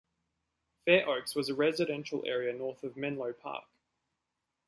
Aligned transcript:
Fair 0.83 1.07
Oaks 1.07 1.35
was 1.35 1.47
a 1.49 1.53
residential 1.53 2.23
area 2.25 2.53
north 2.53 2.83
of 2.83 2.97
Menlo 2.97 3.31
Park. 3.33 3.65